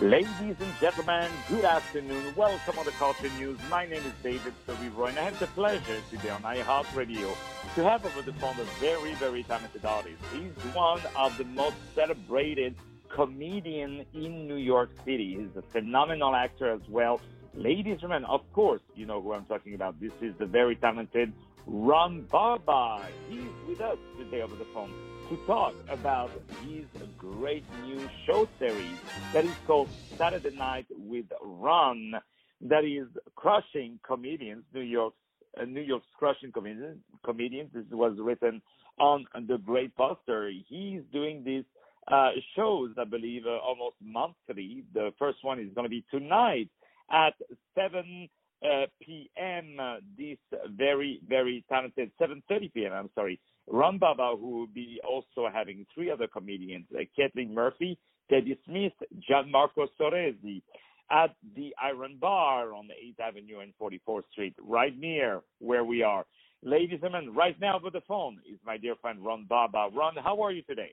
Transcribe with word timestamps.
Ladies 0.00 0.30
and 0.38 0.78
gentlemen, 0.80 1.28
good 1.48 1.64
afternoon. 1.64 2.32
Welcome 2.36 2.78
on 2.78 2.84
the 2.84 2.92
Culture 2.92 3.28
News. 3.30 3.58
My 3.68 3.84
name 3.84 4.00
is 4.04 4.12
David 4.22 4.54
Serero, 4.64 5.08
and 5.08 5.18
I 5.18 5.22
have 5.22 5.40
the 5.40 5.48
pleasure 5.48 6.00
today 6.08 6.30
on 6.30 6.40
iHeartRadio 6.42 7.34
to 7.74 7.82
have 7.82 8.06
over 8.06 8.22
the 8.22 8.32
phone 8.34 8.54
a 8.60 8.64
very, 8.78 9.14
very 9.14 9.42
talented 9.42 9.84
artist. 9.84 10.22
He's 10.32 10.52
one 10.72 11.00
of 11.16 11.36
the 11.36 11.46
most 11.46 11.74
celebrated 11.96 12.76
comedian 13.08 14.06
in 14.14 14.46
New 14.46 14.54
York 14.54 14.90
City. 15.04 15.36
He's 15.40 15.56
a 15.56 15.62
phenomenal 15.72 16.32
actor 16.32 16.70
as 16.70 16.88
well. 16.88 17.20
Ladies 17.54 17.94
and 17.94 18.00
gentlemen, 18.02 18.24
of 18.26 18.42
course, 18.52 18.82
you 18.94 19.04
know 19.04 19.20
who 19.20 19.32
I'm 19.32 19.46
talking 19.46 19.74
about. 19.74 19.98
This 20.00 20.12
is 20.20 20.32
the 20.38 20.46
very 20.46 20.76
talented 20.76 21.32
Ron 21.70 22.22
Barba. 22.22 23.06
He's 23.28 23.42
with 23.68 23.82
us 23.82 23.98
today 24.16 24.40
over 24.40 24.56
the 24.56 24.64
phone 24.72 24.90
to 25.28 25.36
talk 25.46 25.74
about 25.90 26.30
his 26.66 26.86
great 27.18 27.62
new 27.84 28.08
show 28.26 28.48
series 28.58 28.96
that 29.34 29.44
is 29.44 29.54
called 29.66 29.90
Saturday 30.16 30.56
Night 30.56 30.86
with 30.90 31.26
Ron, 31.42 32.14
that 32.62 32.86
is 32.86 33.06
crushing 33.36 34.00
comedians, 34.02 34.64
New 34.72 34.80
York's 34.80 35.18
uh, 35.60 35.66
New 35.66 35.82
York's 35.82 36.06
crushing 36.18 36.52
comedians. 36.52 37.00
Comedians. 37.22 37.68
This 37.74 37.84
was 37.90 38.16
written 38.18 38.62
on 38.98 39.26
the 39.46 39.58
great 39.58 39.94
poster. 39.94 40.50
He's 40.68 41.02
doing 41.12 41.42
these 41.44 41.64
uh, 42.10 42.30
shows, 42.56 42.92
I 42.98 43.04
believe, 43.04 43.42
uh, 43.44 43.58
almost 43.58 43.96
monthly. 44.02 44.84
The 44.94 45.12
first 45.18 45.38
one 45.42 45.60
is 45.60 45.68
going 45.74 45.84
to 45.84 45.90
be 45.90 46.04
tonight 46.10 46.70
at 47.10 47.34
7 47.74 48.28
uh, 48.64 48.86
p.m. 49.02 49.76
Uh, 49.80 49.96
this 50.16 50.38
very, 50.76 51.20
very 51.28 51.64
talented, 51.68 52.10
7.30 52.20 52.72
p.m., 52.72 52.92
I'm 52.92 53.10
sorry, 53.14 53.40
Ron 53.66 53.98
Barba, 53.98 54.34
who 54.38 54.50
will 54.50 54.66
be 54.66 55.00
also 55.08 55.48
having 55.52 55.86
three 55.94 56.10
other 56.10 56.26
comedians, 56.26 56.86
like 56.90 57.10
Kathleen 57.16 57.54
Murphy, 57.54 57.98
Teddy 58.30 58.58
Smith, 58.66 58.92
Gianmarco 59.28 59.86
Soresi, 60.00 60.62
at 61.10 61.34
the 61.56 61.74
Iron 61.82 62.18
Bar 62.20 62.74
on 62.74 62.88
8th 62.88 63.28
Avenue 63.28 63.60
and 63.60 63.72
44th 63.80 64.24
Street, 64.32 64.54
right 64.60 64.98
near 64.98 65.40
where 65.58 65.84
we 65.84 66.02
are. 66.02 66.26
Ladies 66.62 66.98
and 67.02 67.12
gentlemen, 67.12 67.34
right 67.34 67.58
now 67.60 67.76
over 67.76 67.90
the 67.90 68.00
phone 68.06 68.38
is 68.50 68.58
my 68.66 68.76
dear 68.76 68.94
friend 69.00 69.24
Ron 69.24 69.46
Barba. 69.48 69.88
Ron, 69.94 70.16
how 70.16 70.42
are 70.42 70.52
you 70.52 70.62
today? 70.62 70.92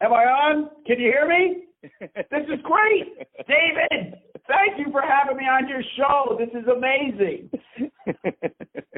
Am 0.00 0.12
I 0.12 0.24
on? 0.24 0.70
Can 0.86 0.98
you 1.00 1.12
hear 1.12 1.28
me? 1.28 1.64
this 2.00 2.42
is 2.48 2.60
great. 2.62 3.16
David, 3.46 4.14
thank 4.54 4.78
you 4.78 4.92
for 4.92 5.02
having 5.02 5.36
me 5.36 5.44
on 5.44 5.68
your 5.68 5.82
show. 5.96 6.38
This 6.38 6.50
is 6.50 6.66
amazing. 6.68 7.50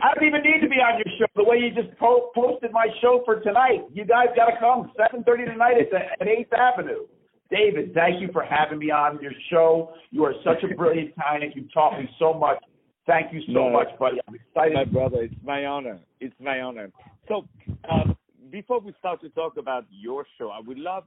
I 0.02 0.14
don't 0.14 0.26
even 0.26 0.42
need 0.42 0.60
to 0.60 0.68
be 0.68 0.76
on 0.76 1.00
your 1.04 1.12
show. 1.18 1.26
The 1.34 1.44
way 1.44 1.58
you 1.58 1.70
just 1.70 1.96
po- 1.98 2.30
posted 2.34 2.72
my 2.72 2.86
show 3.00 3.22
for 3.24 3.40
tonight, 3.40 3.84
you 3.92 4.04
guys 4.04 4.26
got 4.36 4.46
to 4.46 4.58
come 4.58 4.92
7:30 4.98 5.52
tonight 5.52 5.76
at, 5.80 5.90
the, 5.90 5.98
at 5.98 6.28
8th 6.28 6.52
Avenue. 6.52 7.06
David, 7.50 7.94
thank 7.94 8.20
you 8.20 8.28
for 8.32 8.42
having 8.42 8.78
me 8.78 8.90
on 8.90 9.20
your 9.22 9.32
show. 9.50 9.94
You 10.10 10.24
are 10.24 10.34
such 10.44 10.62
a 10.64 10.74
brilliant 10.74 11.14
talent. 11.20 11.54
You 11.54 11.66
taught 11.72 11.98
me 11.98 12.08
so 12.18 12.34
much. 12.34 12.58
Thank 13.06 13.32
you 13.32 13.40
so 13.46 13.52
no, 13.52 13.70
much, 13.70 13.88
buddy. 14.00 14.18
I'm 14.26 14.34
excited. 14.34 14.74
My 14.74 14.84
brother, 14.84 15.22
it's 15.22 15.34
my 15.44 15.64
honor. 15.64 16.00
It's 16.20 16.34
my 16.40 16.60
honor. 16.60 16.90
So, 17.28 17.46
um, 17.88 18.16
before 18.50 18.80
we 18.80 18.92
start 18.98 19.20
to 19.20 19.28
talk 19.30 19.56
about 19.58 19.84
your 19.90 20.26
show, 20.38 20.50
I 20.50 20.60
would 20.60 20.78
love 20.78 21.04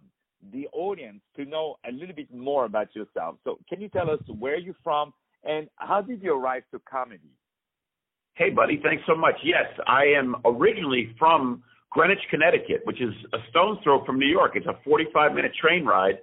the 0.52 0.68
audience 0.74 1.22
to 1.36 1.46
know 1.46 1.76
a 1.88 1.92
little 1.92 2.16
bit 2.16 2.34
more 2.34 2.66
about 2.66 2.96
yourself. 2.96 3.36
So, 3.44 3.60
can 3.68 3.82
you 3.82 3.90
tell 3.90 4.10
us 4.10 4.20
where 4.40 4.58
you're 4.58 4.76
from 4.84 5.14
and 5.44 5.70
how 5.76 6.02
did 6.02 6.22
you 6.22 6.36
arrive 6.36 6.64
to 6.72 6.82
comedy? 6.90 7.32
Hey, 8.36 8.50
buddy, 8.50 8.80
thanks 8.84 9.04
so 9.08 9.16
much. 9.16 9.36
Yes, 9.44 9.68
I 9.86 10.06
am 10.18 10.36
originally 10.46 11.14
from 11.20 11.64
Greenwich, 11.90 12.20
Connecticut, 12.30 12.82
which 12.86 13.02
is 13.02 13.14
a 13.34 13.38
stone's 13.50 13.80
throw 13.84 14.06
from 14.06 14.20
New 14.20 14.28
York. 14.28 14.54
It's 14.56 14.68
a 14.68 14.80
45 14.86 15.34
minute 15.34 15.52
train 15.60 15.86
ride. 15.86 16.20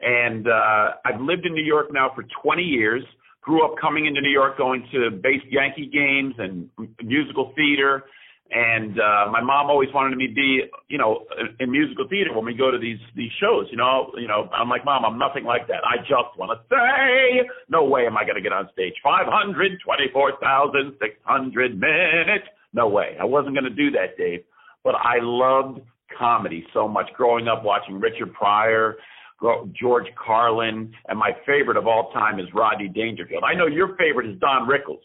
And 0.00 0.46
uh, 0.46 0.90
I've 1.04 1.20
lived 1.20 1.46
in 1.46 1.54
New 1.54 1.64
York 1.64 1.92
now 1.92 2.12
for 2.14 2.24
20 2.42 2.62
years. 2.62 3.02
Grew 3.40 3.64
up 3.64 3.74
coming 3.80 4.06
into 4.06 4.20
New 4.20 4.30
York, 4.30 4.58
going 4.58 4.86
to 4.92 5.10
base 5.10 5.40
Yankee 5.48 5.90
games 5.92 6.34
and 6.38 6.68
musical 7.02 7.52
theater 7.56 8.04
and 8.50 8.98
uh, 9.00 9.26
my 9.30 9.40
mom 9.40 9.70
always 9.70 9.88
wanted 9.92 10.16
me 10.16 10.28
to 10.28 10.34
be, 10.34 10.62
you 10.88 10.98
know, 10.98 11.24
in 11.58 11.70
musical 11.70 12.06
theater 12.08 12.32
when 12.34 12.44
we 12.44 12.54
go 12.54 12.70
to 12.70 12.78
these 12.78 12.98
these 13.16 13.30
shows. 13.40 13.66
You 13.70 13.76
know, 13.76 14.12
you 14.16 14.28
know, 14.28 14.48
I'm 14.54 14.68
like, 14.68 14.84
mom, 14.84 15.04
I'm 15.04 15.18
nothing 15.18 15.44
like 15.44 15.66
that. 15.68 15.82
I 15.84 15.98
just 15.98 16.38
want 16.38 16.52
to 16.54 16.62
say, 16.70 17.48
no 17.68 17.84
way 17.84 18.06
am 18.06 18.16
I 18.16 18.22
going 18.22 18.36
to 18.36 18.42
get 18.42 18.52
on 18.52 18.68
stage. 18.72 18.94
Five 19.02 19.26
hundred 19.26 19.78
twenty-four 19.84 20.34
thousand 20.40 20.94
six 21.00 21.16
hundred 21.24 21.78
minutes. 21.78 22.46
No 22.72 22.88
way. 22.88 23.16
I 23.20 23.24
wasn't 23.24 23.54
going 23.54 23.64
to 23.64 23.70
do 23.70 23.90
that, 23.92 24.16
Dave. 24.16 24.44
But 24.84 24.94
I 24.94 25.18
loved 25.20 25.80
comedy 26.16 26.64
so 26.72 26.86
much. 26.86 27.06
Growing 27.16 27.48
up 27.48 27.64
watching 27.64 28.00
Richard 28.00 28.32
Pryor. 28.32 28.96
George 29.78 30.06
Carlin, 30.16 30.94
and 31.08 31.18
my 31.18 31.32
favorite 31.44 31.76
of 31.76 31.86
all 31.86 32.10
time 32.12 32.40
is 32.40 32.46
Rodney 32.54 32.88
Dangerfield. 32.88 33.44
I 33.44 33.52
know 33.52 33.66
your 33.66 33.94
favorite 33.96 34.30
is 34.30 34.40
Don 34.40 34.66
Rickles. 34.66 35.04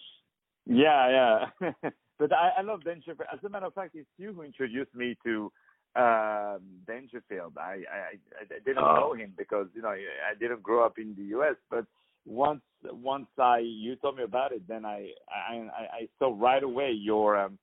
Yeah, 0.65 1.49
yeah. 1.61 1.89
But 2.21 2.33
I, 2.33 2.51
I 2.59 2.61
love 2.61 2.83
Dangerfield. 2.83 3.27
As 3.33 3.39
a 3.43 3.49
matter 3.49 3.65
of 3.65 3.73
fact, 3.73 3.95
it's 3.95 4.07
you 4.19 4.31
who 4.31 4.43
introduced 4.43 4.93
me 4.93 5.17
to 5.23 5.51
um 5.95 6.59
Dangerfield. 6.85 7.57
I, 7.57 7.81
I 7.91 8.13
I 8.39 8.59
didn't 8.63 8.83
oh. 8.83 8.95
know 8.95 9.13
him 9.13 9.33
because 9.35 9.65
you 9.73 9.81
know 9.81 9.89
I 9.89 10.35
didn't 10.39 10.61
grow 10.61 10.85
up 10.85 10.99
in 10.99 11.15
the 11.17 11.23
U.S. 11.37 11.55
But 11.71 11.85
once 12.27 12.61
once 12.83 13.25
I 13.39 13.57
you 13.57 13.95
told 13.95 14.17
me 14.17 14.23
about 14.23 14.51
it, 14.51 14.61
then 14.67 14.85
I 14.85 15.09
I 15.27 15.67
I 15.75 16.07
saw 16.19 16.37
right 16.39 16.61
away 16.61 16.91
your 16.91 17.39
um 17.39 17.57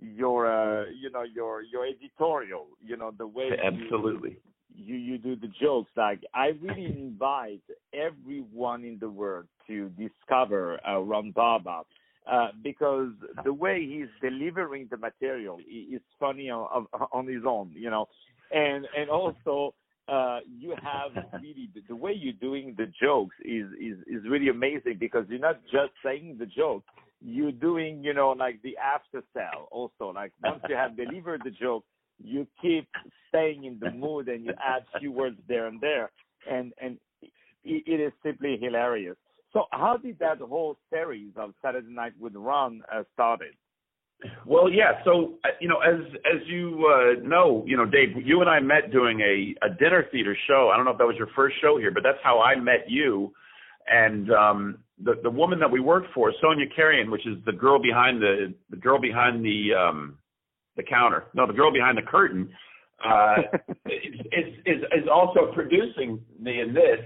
your 0.00 0.46
uh 0.50 0.86
you 0.98 1.10
know 1.10 1.22
your 1.22 1.62
your 1.62 1.84
editorial. 1.86 2.68
You 2.80 2.96
know 2.96 3.12
the 3.18 3.26
way 3.26 3.50
absolutely. 3.62 4.38
You, 4.74 4.94
you 4.94 4.96
you 4.96 5.18
do 5.18 5.36
the 5.36 5.52
jokes 5.60 5.90
like 5.94 6.22
I 6.32 6.52
really 6.62 6.86
invite 6.86 7.60
everyone 7.92 8.82
in 8.82 8.98
the 8.98 9.10
world 9.10 9.44
to 9.66 9.90
discover 9.90 10.80
uh, 10.88 11.00
Ron 11.00 11.32
Barba 11.32 11.82
uh, 12.30 12.48
because 12.62 13.10
the 13.44 13.52
way 13.52 13.84
he's 13.84 14.08
delivering 14.22 14.86
the 14.90 14.96
material 14.96 15.58
is 15.58 16.00
funny 16.18 16.48
on, 16.48 16.86
on 17.12 17.26
his 17.26 17.42
own, 17.46 17.72
you 17.74 17.90
know, 17.90 18.06
and 18.52 18.86
and 18.96 19.10
also 19.10 19.74
uh, 20.08 20.38
you 20.58 20.74
have 20.82 21.24
really 21.42 21.70
the, 21.88 21.96
way 21.96 22.12
you're 22.12 22.32
doing 22.34 22.74
the 22.76 22.86
jokes 23.02 23.34
is 23.44 23.66
is 23.80 23.98
is 24.06 24.28
really 24.28 24.48
amazing 24.48 24.96
because 24.98 25.24
you're 25.28 25.40
not 25.40 25.60
just 25.64 25.92
saying 26.04 26.36
the 26.38 26.46
joke, 26.46 26.84
you're 27.20 27.52
doing 27.52 28.04
you 28.04 28.14
know 28.14 28.30
like 28.30 28.62
the 28.62 28.76
after 28.76 29.22
sell 29.32 29.68
also. 29.72 30.12
Like 30.12 30.32
once 30.42 30.62
you 30.68 30.76
have 30.76 30.96
delivered 30.96 31.42
the 31.44 31.50
joke, 31.50 31.84
you 32.22 32.46
keep 32.62 32.88
staying 33.28 33.64
in 33.64 33.78
the 33.80 33.90
mood 33.90 34.28
and 34.28 34.44
you 34.44 34.52
add 34.64 34.84
few 35.00 35.10
words 35.10 35.38
there 35.48 35.66
and 35.66 35.80
there, 35.80 36.10
and 36.48 36.72
and 36.80 36.96
it, 37.22 37.82
it 37.86 38.00
is 38.00 38.12
simply 38.22 38.56
hilarious. 38.60 39.16
So 39.52 39.64
how 39.72 39.96
did 39.96 40.18
that 40.20 40.38
whole 40.38 40.76
series 40.90 41.32
of 41.36 41.54
Saturday 41.62 41.90
Night 41.90 42.12
with 42.20 42.34
Ron 42.36 42.82
uh, 42.92 43.02
started? 43.14 43.54
Well, 44.46 44.70
yeah. 44.70 45.02
So 45.04 45.38
uh, 45.44 45.48
you 45.60 45.68
know, 45.68 45.78
as 45.78 46.00
as 46.24 46.46
you 46.46 46.86
uh, 46.86 47.26
know, 47.26 47.64
you 47.66 47.76
know, 47.76 47.86
Dave, 47.86 48.10
you 48.22 48.40
and 48.40 48.50
I 48.50 48.60
met 48.60 48.92
doing 48.92 49.20
a 49.20 49.54
a 49.66 49.70
dinner 49.70 50.06
theater 50.12 50.36
show. 50.46 50.70
I 50.72 50.76
don't 50.76 50.84
know 50.84 50.92
if 50.92 50.98
that 50.98 51.06
was 51.06 51.16
your 51.16 51.30
first 51.34 51.56
show 51.60 51.78
here, 51.78 51.90
but 51.90 52.02
that's 52.02 52.18
how 52.22 52.40
I 52.40 52.54
met 52.56 52.84
you. 52.88 53.32
And 53.86 54.30
um, 54.30 54.78
the 55.02 55.14
the 55.22 55.30
woman 55.30 55.58
that 55.60 55.70
we 55.70 55.80
worked 55.80 56.12
for, 56.12 56.32
Sonia 56.40 56.66
Carrion, 56.74 57.10
which 57.10 57.26
is 57.26 57.38
the 57.46 57.52
girl 57.52 57.80
behind 57.80 58.20
the 58.20 58.54
the 58.68 58.76
girl 58.76 59.00
behind 59.00 59.44
the 59.44 59.70
um, 59.74 60.18
the 60.76 60.82
counter. 60.82 61.24
No, 61.34 61.46
the 61.46 61.54
girl 61.54 61.72
behind 61.72 61.96
the 61.96 62.02
curtain. 62.02 62.52
Uh, 63.02 63.36
is, 63.86 64.20
is 64.32 64.54
is 64.66 64.82
is 64.92 65.08
also 65.10 65.50
producing 65.54 66.20
me 66.38 66.60
in 66.60 66.74
this 66.74 67.00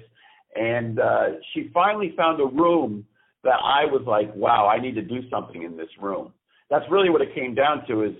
and 0.54 0.98
uh, 0.98 1.26
she 1.52 1.70
finally 1.72 2.14
found 2.16 2.40
a 2.40 2.46
room 2.46 3.04
that 3.42 3.58
I 3.62 3.84
was 3.84 4.02
like, 4.06 4.34
wow, 4.34 4.66
I 4.66 4.80
need 4.80 4.94
to 4.94 5.02
do 5.02 5.28
something 5.30 5.62
in 5.62 5.76
this 5.76 5.88
room. 6.00 6.32
That's 6.70 6.84
really 6.90 7.10
what 7.10 7.20
it 7.20 7.34
came 7.34 7.54
down 7.54 7.86
to. 7.88 8.04
Is 8.04 8.12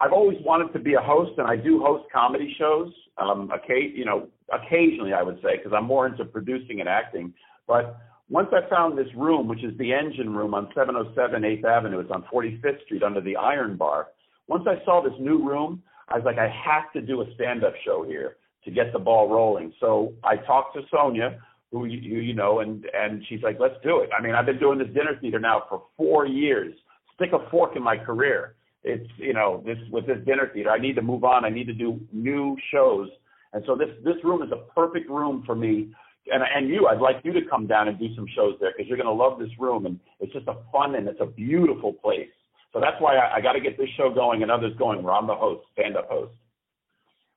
I've 0.00 0.12
always 0.12 0.38
wanted 0.44 0.72
to 0.74 0.78
be 0.78 0.94
a 0.94 1.00
host, 1.00 1.32
and 1.38 1.46
I 1.46 1.56
do 1.56 1.80
host 1.80 2.04
comedy 2.12 2.54
shows. 2.58 2.92
Um, 3.18 3.50
okay, 3.52 3.90
you 3.94 4.04
know, 4.04 4.28
occasionally 4.52 5.12
I 5.12 5.22
would 5.22 5.36
say 5.42 5.56
because 5.56 5.72
I'm 5.74 5.86
more 5.86 6.06
into 6.06 6.24
producing 6.24 6.80
and 6.80 6.88
acting. 6.88 7.32
But 7.66 7.98
once 8.28 8.48
I 8.52 8.68
found 8.68 8.98
this 8.98 9.12
room, 9.16 9.48
which 9.48 9.64
is 9.64 9.76
the 9.78 9.92
Engine 9.92 10.34
Room 10.34 10.52
on 10.52 10.68
707 10.74 11.42
8th 11.42 11.64
Avenue, 11.64 12.00
it's 12.00 12.10
on 12.10 12.24
45th 12.32 12.84
Street 12.84 13.02
under 13.02 13.20
the 13.20 13.36
Iron 13.36 13.76
Bar. 13.76 14.08
Once 14.48 14.64
I 14.68 14.84
saw 14.84 15.02
this 15.02 15.18
new 15.18 15.48
room, 15.48 15.82
I 16.08 16.16
was 16.16 16.24
like, 16.24 16.38
I 16.38 16.48
have 16.48 16.92
to 16.92 17.00
do 17.00 17.22
a 17.22 17.24
stand-up 17.34 17.74
show 17.84 18.04
here 18.04 18.36
to 18.64 18.70
get 18.70 18.92
the 18.92 18.98
ball 18.98 19.28
rolling. 19.28 19.72
So 19.80 20.12
I 20.24 20.36
talked 20.36 20.76
to 20.76 20.82
Sonia, 20.90 21.38
who 21.72 21.84
you, 21.86 22.20
you 22.20 22.34
know, 22.34 22.60
and 22.60 22.84
and 22.94 23.22
she's 23.28 23.42
like, 23.42 23.58
let's 23.60 23.74
do 23.82 24.00
it. 24.00 24.10
I 24.16 24.22
mean, 24.22 24.34
I've 24.34 24.46
been 24.46 24.58
doing 24.58 24.78
this 24.78 24.88
dinner 24.88 25.18
theater 25.20 25.38
now 25.38 25.64
for 25.68 25.82
four 25.96 26.26
years. 26.26 26.74
Stick 27.14 27.30
a 27.32 27.50
fork 27.50 27.76
in 27.76 27.82
my 27.82 27.96
career. 27.96 28.54
It's 28.84 29.10
you 29.16 29.34
know 29.34 29.62
this 29.66 29.78
with 29.90 30.06
this 30.06 30.18
dinner 30.24 30.50
theater. 30.52 30.70
I 30.70 30.78
need 30.78 30.94
to 30.96 31.02
move 31.02 31.24
on. 31.24 31.44
I 31.44 31.50
need 31.50 31.66
to 31.66 31.74
do 31.74 32.00
new 32.12 32.56
shows, 32.72 33.08
and 33.52 33.64
so 33.66 33.74
this 33.74 33.88
this 34.04 34.16
room 34.22 34.42
is 34.42 34.50
a 34.52 34.72
perfect 34.74 35.10
room 35.10 35.42
for 35.44 35.54
me. 35.54 35.92
And 36.32 36.42
and 36.42 36.68
you, 36.68 36.86
I'd 36.88 37.00
like 37.00 37.16
you 37.24 37.32
to 37.32 37.40
come 37.48 37.66
down 37.66 37.88
and 37.88 37.98
do 37.98 38.14
some 38.14 38.26
shows 38.34 38.56
there 38.60 38.72
because 38.76 38.88
you're 38.88 38.98
going 38.98 39.06
to 39.06 39.12
love 39.12 39.38
this 39.38 39.50
room, 39.58 39.86
and 39.86 39.98
it's 40.20 40.32
just 40.32 40.46
a 40.48 40.56
fun 40.72 40.94
and 40.94 41.08
it's 41.08 41.20
a 41.20 41.26
beautiful 41.26 41.92
place. 41.92 42.28
So 42.72 42.80
that's 42.80 42.96
why 43.00 43.16
I, 43.16 43.36
I 43.36 43.40
got 43.40 43.52
to 43.52 43.60
get 43.60 43.78
this 43.78 43.88
show 43.96 44.12
going 44.12 44.42
and 44.42 44.50
others 44.50 44.72
going. 44.78 45.02
Where 45.02 45.14
I'm 45.14 45.26
the 45.26 45.34
host, 45.34 45.64
stand-up 45.72 46.08
host. 46.08 46.32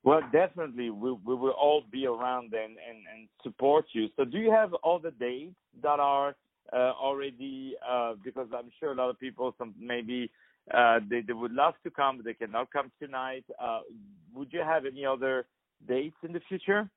Well, 0.03 0.21
definitely, 0.31 0.89
we 0.89 1.11
we 1.11 1.35
will 1.35 1.55
all 1.61 1.83
be 1.91 2.05
around 2.05 2.53
and 2.53 2.77
and 2.87 2.99
and 3.13 3.27
support 3.43 3.85
you. 3.91 4.07
So, 4.15 4.23
do 4.23 4.37
you 4.37 4.49
have 4.49 4.73
all 4.75 4.97
the 4.97 5.11
dates 5.11 5.55
that 5.83 5.99
are 5.99 6.35
uh, 6.71 6.93
already? 7.01 7.75
Uh, 7.87 8.13
because 8.23 8.47
I'm 8.55 8.71
sure 8.79 8.93
a 8.93 8.95
lot 8.95 9.09
of 9.09 9.19
people, 9.19 9.53
some 9.57 9.75
maybe 9.77 10.31
uh, 10.73 10.99
they 11.09 11.21
they 11.21 11.33
would 11.33 11.51
love 11.51 11.73
to 11.83 11.91
come, 11.91 12.17
but 12.17 12.25
they 12.25 12.33
cannot 12.33 12.71
come 12.71 12.91
tonight. 13.01 13.43
Uh, 13.61 13.81
would 14.33 14.53
you 14.53 14.61
have 14.61 14.85
any 14.85 15.05
other 15.05 15.45
dates 15.85 16.15
in 16.23 16.31
the 16.31 16.41
future? 16.47 16.89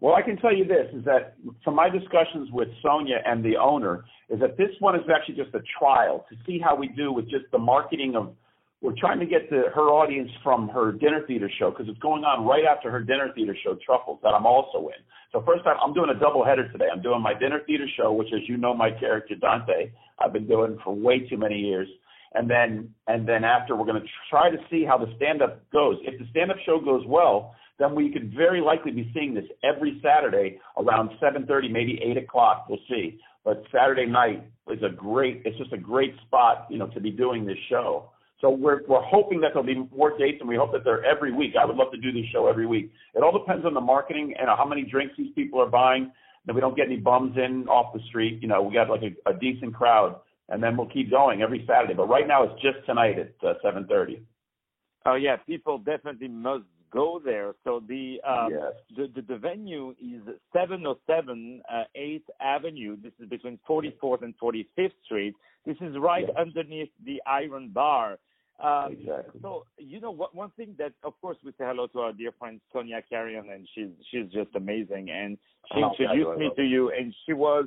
Well, 0.00 0.14
I 0.14 0.22
can 0.22 0.36
tell 0.36 0.54
you 0.54 0.64
this 0.64 0.86
is 0.94 1.04
that 1.04 1.34
from 1.64 1.74
my 1.74 1.90
discussions 1.90 2.48
with 2.52 2.68
Sonia 2.80 3.18
and 3.26 3.44
the 3.44 3.56
owner, 3.56 4.04
is 4.30 4.38
that 4.40 4.56
this 4.56 4.70
one 4.78 4.94
is 4.94 5.02
actually 5.14 5.34
just 5.34 5.54
a 5.54 5.60
trial 5.78 6.24
to 6.30 6.36
see 6.46 6.60
how 6.60 6.76
we 6.76 6.88
do 6.88 7.12
with 7.12 7.28
just 7.28 7.46
the 7.50 7.58
marketing 7.58 8.14
of. 8.14 8.34
We're 8.82 8.94
trying 8.98 9.20
to 9.20 9.26
get 9.26 9.50
the, 9.50 9.64
her 9.74 9.88
audience 9.92 10.30
from 10.42 10.68
her 10.70 10.92
dinner 10.92 11.22
theater 11.26 11.50
show 11.58 11.70
because 11.70 11.86
it's 11.88 11.98
going 11.98 12.24
on 12.24 12.46
right 12.46 12.64
after 12.64 12.90
her 12.90 13.00
dinner 13.00 13.30
theater 13.34 13.54
show, 13.62 13.76
Truffles, 13.84 14.20
that 14.22 14.30
I'm 14.30 14.46
also 14.46 14.88
in. 14.88 15.00
So 15.32 15.42
first 15.46 15.64
time 15.64 15.76
I'm 15.84 15.92
doing 15.92 16.10
a 16.10 16.18
double 16.18 16.44
header 16.44 16.70
today. 16.72 16.86
I'm 16.92 17.02
doing 17.02 17.20
my 17.20 17.34
dinner 17.38 17.60
theater 17.66 17.86
show, 17.96 18.12
which, 18.12 18.28
as 18.34 18.40
you 18.48 18.56
know, 18.56 18.74
my 18.74 18.90
character 18.90 19.34
Dante, 19.34 19.92
I've 20.18 20.32
been 20.32 20.48
doing 20.48 20.78
for 20.82 20.94
way 20.94 21.28
too 21.28 21.36
many 21.36 21.56
years 21.56 21.88
and 22.34 22.48
then 22.48 22.94
and 23.06 23.28
then 23.28 23.44
after 23.44 23.76
we're 23.76 23.86
going 23.86 24.00
to 24.00 24.08
try 24.28 24.50
to 24.50 24.56
see 24.70 24.84
how 24.84 24.98
the 24.98 25.12
stand 25.16 25.42
up 25.42 25.68
goes. 25.70 25.96
If 26.02 26.18
the 26.18 26.26
stand 26.30 26.50
up 26.50 26.56
show 26.64 26.80
goes 26.80 27.04
well, 27.06 27.54
then 27.78 27.94
we 27.94 28.12
could 28.12 28.32
very 28.34 28.60
likely 28.60 28.92
be 28.92 29.10
seeing 29.14 29.34
this 29.34 29.44
every 29.64 30.00
Saturday 30.02 30.60
around 30.76 31.10
7:30, 31.20 31.70
maybe 31.70 32.00
8 32.02 32.16
o'clock. 32.18 32.66
We'll 32.68 32.78
see. 32.88 33.18
But 33.44 33.64
Saturday 33.72 34.06
night 34.06 34.44
is 34.68 34.82
a 34.82 34.94
great. 34.94 35.42
It's 35.44 35.58
just 35.58 35.72
a 35.72 35.78
great 35.78 36.14
spot, 36.26 36.66
you 36.70 36.78
know, 36.78 36.88
to 36.88 37.00
be 37.00 37.10
doing 37.10 37.46
this 37.46 37.58
show. 37.68 38.10
So 38.40 38.48
we're 38.48 38.80
we're 38.86 39.02
hoping 39.02 39.40
that 39.42 39.48
there'll 39.52 39.66
be 39.66 39.86
more 39.94 40.16
dates, 40.16 40.38
and 40.40 40.48
we 40.48 40.56
hope 40.56 40.72
that 40.72 40.82
they're 40.84 41.04
every 41.04 41.32
week. 41.32 41.54
I 41.60 41.64
would 41.64 41.76
love 41.76 41.92
to 41.92 41.98
do 41.98 42.10
this 42.10 42.24
show 42.32 42.46
every 42.46 42.66
week. 42.66 42.90
It 43.14 43.22
all 43.22 43.36
depends 43.36 43.66
on 43.66 43.74
the 43.74 43.80
marketing 43.80 44.34
and 44.38 44.48
how 44.48 44.66
many 44.66 44.82
drinks 44.82 45.14
these 45.18 45.32
people 45.34 45.60
are 45.60 45.68
buying. 45.68 46.10
That 46.46 46.54
we 46.54 46.62
don't 46.62 46.74
get 46.74 46.86
any 46.86 46.96
bums 46.96 47.36
in 47.36 47.68
off 47.68 47.92
the 47.92 48.00
street. 48.08 48.40
You 48.40 48.48
know, 48.48 48.62
we 48.62 48.72
got 48.72 48.88
like 48.88 49.02
a, 49.02 49.30
a 49.30 49.34
decent 49.38 49.74
crowd, 49.74 50.16
and 50.48 50.62
then 50.62 50.74
we'll 50.76 50.88
keep 50.88 51.10
going 51.10 51.42
every 51.42 51.66
Saturday. 51.68 51.92
But 51.92 52.08
right 52.08 52.26
now, 52.26 52.44
it's 52.44 52.62
just 52.62 52.84
tonight 52.86 53.18
at 53.18 53.34
uh, 53.46 53.54
7:30. 53.62 54.22
Oh 55.04 55.16
yeah, 55.16 55.36
people 55.36 55.76
definitely 55.78 56.28
must 56.28 56.64
go 56.90 57.20
there. 57.22 57.54
So 57.64 57.82
the 57.86 58.20
um, 58.26 58.52
yes. 58.52 58.72
the, 58.96 59.20
the, 59.20 59.34
the 59.34 59.38
venue 59.38 59.90
is 59.90 60.22
707 60.52 61.62
uh, 61.70 61.82
8th 61.98 62.22
Avenue. 62.40 62.96
This 63.02 63.12
is 63.20 63.28
between 63.28 63.58
44th 63.68 64.22
and 64.22 64.34
45th 64.42 64.92
Street. 65.04 65.34
This 65.66 65.76
is 65.80 65.94
right 65.98 66.24
yes. 66.26 66.36
underneath 66.38 66.90
the 67.04 67.20
Iron 67.26 67.68
Bar. 67.68 68.18
Um, 68.62 68.92
exactly. 68.92 69.40
So 69.42 69.64
you 69.78 70.00
know 70.00 70.10
what? 70.10 70.34
One 70.34 70.50
thing 70.56 70.74
that, 70.78 70.92
of 71.02 71.14
course, 71.20 71.38
we 71.44 71.52
say 71.52 71.64
hello 71.64 71.86
to 71.88 72.00
our 72.00 72.12
dear 72.12 72.32
friend 72.38 72.60
Sonia 72.72 73.02
Carrion, 73.08 73.50
and 73.50 73.66
she's 73.74 73.88
she's 74.10 74.30
just 74.32 74.54
amazing. 74.54 75.10
And 75.10 75.38
she 75.72 75.82
oh, 75.82 75.90
introduced 75.90 76.38
me 76.38 76.50
to 76.56 76.62
you, 76.62 76.90
and 76.90 77.14
she 77.24 77.32
was 77.32 77.66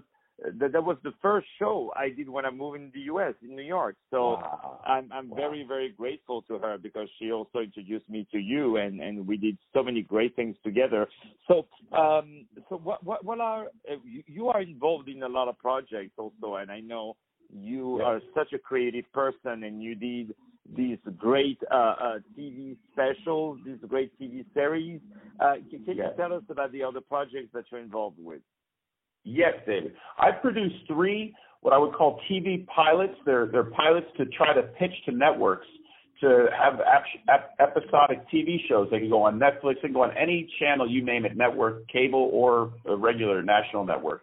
that 0.60 0.72
that 0.72 0.84
was 0.84 0.98
the 1.04 1.14
first 1.22 1.48
show 1.60 1.92
I 1.96 2.10
did 2.10 2.30
when 2.30 2.46
I 2.46 2.52
moved 2.52 2.78
in 2.78 2.92
the 2.94 3.02
U.S. 3.02 3.34
in 3.42 3.56
New 3.56 3.64
York. 3.64 3.96
So 4.12 4.34
wow. 4.34 4.82
I'm 4.86 5.12
I'm 5.12 5.30
wow. 5.30 5.38
very 5.38 5.66
very 5.68 5.90
grateful 5.92 6.42
to 6.44 6.58
her 6.60 6.78
because 6.78 7.08
she 7.20 7.32
also 7.32 7.60
introduced 7.60 8.10
me 8.10 8.28
to 8.32 8.38
you, 8.38 8.78
and 8.78 9.00
and 9.00 9.26
we 9.28 9.38
did 9.38 9.58
so 9.74 9.84
many 9.84 10.02
great 10.02 10.36
things 10.36 10.56
together. 10.64 11.08
So 11.48 11.68
um 11.96 12.46
so 12.70 12.78
what 12.78 13.04
what 13.04 13.24
what 13.24 13.40
are 13.40 13.66
uh, 13.90 13.96
you, 14.04 14.24
you 14.28 14.48
are 14.50 14.62
involved 14.62 15.10
in 15.10 15.24
a 15.24 15.30
lot 15.30 15.48
of 15.48 15.58
projects 15.58 16.14
also, 16.18 16.56
and 16.56 16.72
I 16.72 16.80
know 16.80 17.16
you 17.52 18.00
yes. 18.00 18.06
are 18.06 18.22
such 18.34 18.54
a 18.54 18.60
creative 18.60 19.06
person, 19.14 19.64
and 19.64 19.82
you 19.82 19.96
did 19.96 20.36
these 20.76 20.98
great 21.18 21.60
uh, 21.72 21.76
uh, 21.76 22.20
TV 22.38 22.78
specials, 22.92 23.60
these 23.66 23.78
great 23.88 24.18
TV 24.20 24.46
series. 24.54 25.02
Uh, 25.40 25.56
can, 25.70 25.84
can 25.84 25.98
yes. 25.98 26.08
you 26.12 26.18
tell 26.18 26.34
us 26.34 26.44
about 26.50 26.72
the 26.72 26.84
other 26.84 27.02
projects 27.02 27.50
that 27.54 27.66
you're 27.72 27.82
involved 27.82 28.18
with? 28.20 28.42
Yes, 29.24 29.54
David. 29.66 29.94
I've 30.20 30.42
produced 30.42 30.76
three 30.88 31.34
what 31.62 31.74
I 31.74 31.78
would 31.78 31.94
call 31.94 32.20
TV 32.30 32.66
pilots. 32.68 33.14
They're 33.26 33.48
they're 33.48 33.64
pilots 33.64 34.08
to 34.18 34.26
try 34.26 34.54
to 34.54 34.64
pitch 34.64 34.92
to 35.06 35.12
networks 35.12 35.68
to 36.22 36.48
have 36.58 36.80
ap- 36.80 37.56
episodic 37.60 38.20
TV 38.34 38.58
shows. 38.70 38.88
They 38.92 39.00
can 39.00 39.10
go 39.10 39.24
on 39.24 39.40
Netflix, 39.40 39.76
they 39.76 39.88
can 39.88 39.94
go 39.94 40.04
on 40.04 40.16
any 40.18 40.50
channel 40.60 40.90
you 40.90 41.04
name 41.04 41.26
it, 41.26 41.36
network, 41.36 41.88
cable, 41.90 42.30
or 42.32 42.74
a 42.86 42.96
regular 42.96 43.42
national 43.42 43.86
network. 43.86 44.22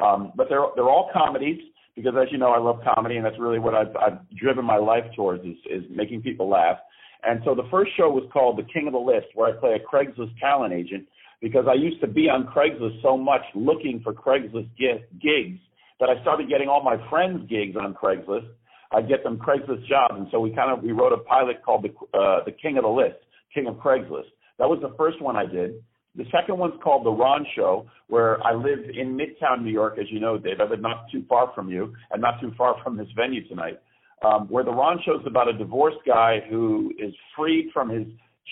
Um, 0.00 0.32
but 0.36 0.48
they're 0.48 0.64
they're 0.76 0.88
all 0.88 1.10
comedies 1.12 1.60
because, 1.98 2.14
as 2.20 2.28
you 2.30 2.38
know, 2.38 2.50
I 2.50 2.58
love 2.58 2.80
comedy, 2.94 3.16
and 3.16 3.24
that's 3.24 3.38
really 3.38 3.58
what 3.58 3.74
I've, 3.74 3.94
I've 3.96 4.18
driven 4.36 4.64
my 4.64 4.78
life 4.78 5.04
towards 5.14 5.44
is 5.44 5.56
is 5.70 5.84
making 5.90 6.22
people 6.22 6.48
laugh. 6.48 6.78
And 7.24 7.40
so 7.44 7.54
the 7.54 7.68
first 7.70 7.90
show 7.96 8.08
was 8.08 8.24
called 8.32 8.58
The 8.58 8.66
King 8.72 8.86
of 8.86 8.92
the 8.92 8.98
List, 8.98 9.26
where 9.34 9.48
I 9.48 9.58
play 9.58 9.74
a 9.74 9.82
Craigslist 9.82 10.38
talent 10.38 10.72
agent 10.72 11.06
because 11.40 11.66
I 11.68 11.74
used 11.74 12.00
to 12.00 12.06
be 12.06 12.28
on 12.28 12.46
Craigslist 12.46 13.02
so 13.02 13.16
much 13.16 13.42
looking 13.54 14.00
for 14.02 14.12
Craigslist 14.12 14.70
gigs 14.78 15.58
that 16.00 16.08
I 16.08 16.20
started 16.22 16.48
getting 16.48 16.68
all 16.68 16.82
my 16.82 16.96
friends 17.10 17.48
gigs 17.48 17.76
on 17.76 17.94
Craigslist. 17.94 18.46
I'd 18.92 19.08
get 19.08 19.22
them 19.22 19.38
Craigslist 19.38 19.86
jobs, 19.86 20.14
and 20.16 20.28
so 20.30 20.40
we 20.40 20.50
kind 20.54 20.72
of 20.72 20.82
we 20.82 20.92
wrote 20.92 21.12
a 21.12 21.18
pilot 21.18 21.62
called 21.64 21.84
the 21.84 22.18
uh, 22.18 22.44
the 22.44 22.52
King 22.52 22.78
of 22.78 22.84
the 22.84 22.90
List, 22.90 23.18
King 23.52 23.66
of 23.66 23.74
Craigslist. 23.76 24.30
That 24.58 24.68
was 24.68 24.78
the 24.80 24.94
first 24.96 25.20
one 25.20 25.36
I 25.36 25.44
did. 25.44 25.82
The 26.16 26.24
second 26.32 26.58
one's 26.58 26.74
called 26.82 27.06
The 27.06 27.10
Ron 27.10 27.46
Show, 27.54 27.86
where 28.08 28.42
I 28.44 28.54
live 28.54 28.78
in 28.92 29.16
Midtown 29.16 29.62
New 29.62 29.70
York, 29.70 29.98
as 30.00 30.06
you 30.10 30.20
know, 30.20 30.38
Dave. 30.38 30.60
I 30.60 30.64
live 30.64 30.80
not 30.80 31.06
too 31.12 31.24
far 31.28 31.52
from 31.54 31.68
you 31.70 31.94
and 32.10 32.20
not 32.20 32.40
too 32.40 32.52
far 32.56 32.76
from 32.82 32.96
this 32.96 33.08
venue 33.14 33.46
tonight. 33.48 33.80
Um, 34.24 34.48
where 34.48 34.64
The 34.64 34.72
Ron 34.72 34.98
Show 35.04 35.20
is 35.20 35.26
about 35.26 35.48
a 35.48 35.52
divorced 35.52 35.98
guy 36.04 36.40
who 36.50 36.92
is 36.98 37.14
freed 37.36 37.70
from 37.72 37.88
his 37.88 38.06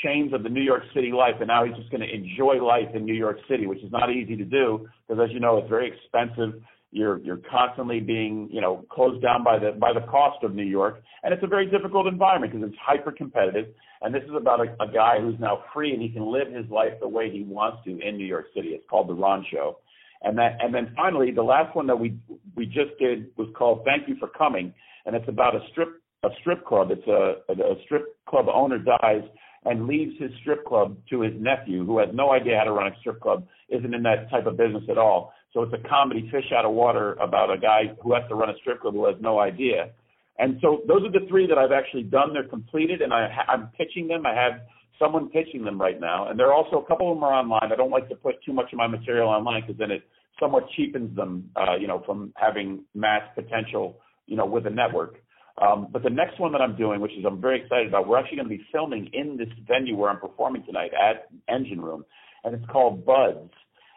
chains 0.05 0.33
of 0.33 0.43
the 0.43 0.49
New 0.49 0.63
York 0.63 0.83
City 0.95 1.11
life, 1.11 1.35
and 1.41 1.49
now 1.49 1.65
he's 1.65 1.75
just 1.75 1.91
going 1.91 2.03
to 2.03 2.15
enjoy 2.15 2.63
life 2.65 2.95
in 2.95 3.05
New 3.05 3.15
York 3.15 3.39
City, 3.49 3.67
which 3.67 3.83
is 3.83 3.91
not 3.91 4.11
easy 4.11 4.37
to 4.37 4.45
do 4.45 4.87
because, 5.09 5.23
as 5.25 5.33
you 5.33 5.41
know, 5.41 5.59
it's 5.59 5.69
very 5.69 5.91
expensive. 5.91 6.63
You're 6.93 7.19
you're 7.19 7.41
constantly 7.51 8.01
being 8.01 8.49
you 8.51 8.61
know 8.61 8.85
closed 8.91 9.23
down 9.23 9.45
by 9.45 9.59
the 9.59 9.73
by 9.73 9.93
the 9.93 10.07
cost 10.07 10.43
of 10.45 10.55
New 10.55 10.65
York, 10.65 11.03
and 11.23 11.35
it's 11.35 11.43
a 11.43 11.47
very 11.47 11.67
difficult 11.69 12.07
environment 12.07 12.53
because 12.53 12.69
it's 12.69 12.79
hyper 12.81 13.13
competitive. 13.13 13.67
And 14.03 14.15
this 14.15 14.23
is 14.25 14.35
about 14.37 14.61
a, 14.61 14.73
a 14.83 14.93
guy 14.93 15.21
who's 15.21 15.39
now 15.41 15.65
free 15.73 15.93
and 15.93 16.03
he 16.03 16.09
can 16.11 16.31
live 16.31 16.53
his 16.53 16.71
life 16.71 16.93
the 17.01 17.09
way 17.09 17.31
he 17.31 17.43
wants 17.43 17.79
to 17.85 17.99
in 17.99 18.17
New 18.17 18.27
York 18.27 18.47
City. 18.55 18.69
It's 18.69 18.85
called 18.89 19.09
the 19.09 19.15
Ron 19.15 19.45
Show. 19.51 19.79
And 20.23 20.39
that 20.39 20.59
and 20.61 20.75
then 20.75 20.93
finally 20.95 21.31
the 21.31 21.43
last 21.43 21.75
one 21.75 21.87
that 21.89 21.99
we 21.99 22.17
we 22.55 22.67
just 22.67 22.99
did 22.99 23.31
was 23.37 23.49
called 23.57 23.83
Thank 23.85 24.09
You 24.09 24.17
for 24.19 24.29
Coming, 24.29 24.73
and 25.05 25.15
it's 25.17 25.29
about 25.29 25.55
a 25.55 25.61
strip 25.71 26.01
a 26.25 26.29
strip 26.41 26.65
club. 26.65 26.91
It's 26.91 27.07
a, 27.07 27.53
a, 27.53 27.75
strip 27.85 28.17
club 28.27 28.47
owner 28.53 28.79
dies 28.79 29.23
and 29.65 29.87
leaves 29.87 30.13
his 30.19 30.31
strip 30.41 30.65
club 30.65 30.97
to 31.11 31.21
his 31.21 31.33
nephew, 31.39 31.85
who 31.85 31.99
has 31.99 32.09
no 32.13 32.33
idea 32.33 32.57
how 32.59 32.65
to 32.65 32.73
run 32.73 32.93
a 32.93 32.97
strip 33.01 33.21
club, 33.21 33.47
isn't 33.69 33.95
in 33.95 34.03
that 34.05 34.31
type 34.31 34.47
of 34.47 34.57
business 34.57 34.85
at 34.91 34.99
all. 34.99 35.33
So 35.53 35.63
it's 35.63 35.73
a 35.73 35.89
comedy 35.89 36.29
fish 36.31 36.53
out 36.57 36.65
of 36.65 36.73
water 36.73 37.15
about 37.15 37.51
a 37.51 37.59
guy 37.59 37.95
who 38.03 38.15
has 38.15 38.23
to 38.29 38.35
run 38.35 38.51
a 38.51 38.57
strip 38.61 38.81
club 38.81 38.95
who 38.95 39.07
has 39.07 39.17
no 39.21 39.41
idea. 39.41 39.91
And 40.39 40.59
so 40.61 40.83
those 40.87 41.03
are 41.03 41.13
the 41.13 41.27
three 41.29 41.47
that 41.47 41.57
I've 41.57 41.73
actually 41.73 42.03
done. 42.03 42.35
They're 42.35 42.49
completed, 42.49 43.01
and 43.01 43.13
I, 43.13 43.29
I'm 43.49 43.69
pitching 43.79 44.07
them. 44.07 44.27
I 44.27 44.35
have 44.35 44.61
someone 44.99 45.29
pitching 45.31 45.65
them 45.65 45.81
right 45.81 46.01
now, 46.01 46.29
and 46.29 46.39
there 46.39 46.47
are 46.47 46.55
also 46.55 46.77
a 46.77 46.87
couple 46.87 47.11
of 47.11 47.17
them 47.17 47.25
are 47.25 47.33
online. 47.33 47.73
I 47.73 47.77
don't 47.77 47.91
like 47.91 48.09
to 48.09 48.17
put 48.17 48.43
too 48.45 48.53
much 48.53 48.73
of 48.73 48.79
my 48.79 48.87
material 48.87 49.29
online 49.29 49.63
because 49.63 49.79
then 49.79 49.91
it 49.91 50.03
somewhat 50.41 50.65
cheapens 50.77 51.15
them, 51.17 51.51
uh, 51.57 51.77
you 51.77 51.87
know, 51.87 52.03
from 52.05 52.33
having 52.37 52.85
mass 52.95 53.23
potential, 53.35 53.99
you 54.27 54.37
know, 54.37 54.47
with 54.47 54.67
a 54.67 54.71
network. 54.71 55.17
Um, 55.61 55.89
but 55.91 56.03
the 56.03 56.11
next 56.11 56.39
one 56.39 56.53
that 56.53 56.61
I'm 56.61 56.77
doing, 56.77 57.01
which 57.01 57.13
is 57.13 57.25
I'm 57.27 57.41
very 57.41 57.63
excited 57.63 57.89
about, 57.89 58.07
we're 58.07 58.19
actually 58.19 58.37
going 58.37 58.49
to 58.49 58.57
be 58.57 58.65
filming 58.71 59.09
in 59.15 59.39
this 59.39 59.49
venue 59.67 59.97
where 59.97 60.11
I'm 60.11 60.21
performing 60.21 60.65
tonight 60.65 60.91
at 60.93 61.29
Engine 61.49 61.81
Room, 61.81 62.05
and 62.45 62.55
it's 62.55 62.67
called 62.71 63.07
Buds, 63.07 63.51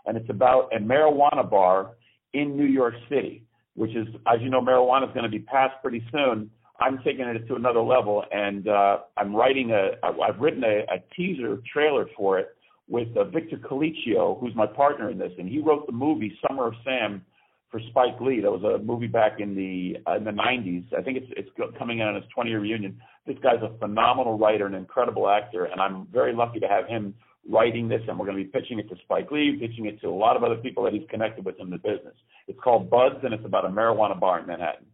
and 0.09 0.17
it's 0.17 0.29
about 0.29 0.69
a 0.75 0.79
marijuana 0.79 1.47
bar 1.47 1.91
in 2.33 2.57
New 2.57 2.65
York 2.65 2.95
City, 3.09 3.43
which 3.75 3.91
is, 3.91 4.07
as 4.25 4.41
you 4.41 4.49
know, 4.49 4.59
marijuana 4.59 5.07
is 5.07 5.13
going 5.13 5.23
to 5.23 5.29
be 5.29 5.39
passed 5.39 5.75
pretty 5.83 6.03
soon. 6.11 6.49
I'm 6.79 6.97
taking 7.03 7.25
it 7.25 7.47
to 7.47 7.55
another 7.55 7.81
level, 7.81 8.23
and 8.31 8.67
uh, 8.67 8.99
I'm 9.17 9.35
writing 9.35 9.71
a, 9.71 9.91
I've 10.03 10.39
written 10.39 10.63
a, 10.63 10.79
a 10.91 11.03
teaser 11.15 11.59
trailer 11.71 12.07
for 12.17 12.39
it 12.39 12.55
with 12.87 13.15
uh, 13.15 13.25
Victor 13.25 13.57
Colicchio, 13.57 14.39
who's 14.39 14.55
my 14.55 14.65
partner 14.65 15.11
in 15.11 15.19
this, 15.19 15.31
and 15.37 15.47
he 15.47 15.59
wrote 15.59 15.85
the 15.85 15.93
movie 15.93 16.35
Summer 16.47 16.67
of 16.67 16.73
Sam 16.83 17.23
for 17.69 17.79
Spike 17.91 18.19
Lee. 18.19 18.41
That 18.41 18.51
was 18.51 18.63
a 18.63 18.83
movie 18.83 19.07
back 19.07 19.39
in 19.39 19.55
the 19.55 19.97
uh, 20.09 20.15
in 20.15 20.23
the 20.23 20.31
90s. 20.31 20.85
I 20.97 21.03
think 21.03 21.17
it's 21.17 21.31
it's 21.37 21.49
coming 21.77 21.99
in 21.99 22.07
on 22.07 22.15
its 22.15 22.25
20 22.33 22.49
year 22.49 22.61
reunion. 22.61 22.99
This 23.27 23.37
guy's 23.43 23.61
a 23.61 23.77
phenomenal 23.77 24.39
writer, 24.39 24.65
an 24.65 24.73
incredible 24.73 25.29
actor, 25.29 25.65
and 25.65 25.79
I'm 25.79 26.07
very 26.11 26.33
lucky 26.33 26.59
to 26.61 26.67
have 26.67 26.87
him 26.87 27.13
writing 27.47 27.87
this. 27.87 28.01
And 28.07 28.17
we're 28.17 28.25
going 28.25 28.37
to 28.37 28.43
be 28.43 28.49
pitching 28.49 28.79
it 28.79 28.89
to 28.89 28.95
Spike 29.03 29.31
Lee, 29.31 29.57
pitching 29.59 29.85
it 29.85 29.99
to 30.01 30.07
a 30.07 30.09
lot 30.09 30.35
of 30.35 30.43
other 30.43 30.57
people 30.57 30.83
that 30.83 30.93
he's 30.93 31.07
connected 31.09 31.45
with 31.45 31.59
in 31.59 31.69
the 31.69 31.77
business. 31.77 32.15
It's 32.47 32.59
called 32.59 32.89
Buds, 32.89 33.23
and 33.23 33.33
it's 33.33 33.45
about 33.45 33.65
a 33.65 33.69
marijuana 33.69 34.19
bar 34.19 34.39
in 34.39 34.47
Manhattan. 34.47 34.85